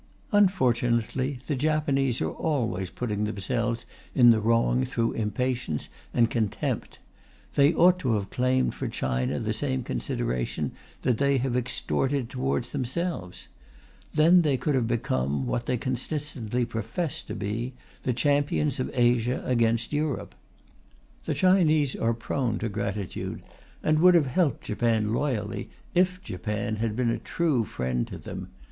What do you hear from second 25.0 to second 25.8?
loyally